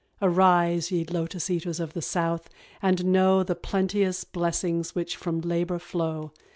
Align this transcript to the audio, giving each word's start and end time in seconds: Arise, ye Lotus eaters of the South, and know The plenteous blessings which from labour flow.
Arise, 0.19 0.91
ye 0.91 1.05
Lotus 1.05 1.47
eaters 1.51 1.79
of 1.79 1.93
the 1.93 2.01
South, 2.01 2.49
and 2.81 3.05
know 3.05 3.43
The 3.43 3.53
plenteous 3.53 4.23
blessings 4.23 4.95
which 4.95 5.15
from 5.15 5.41
labour 5.41 5.77
flow. 5.77 6.31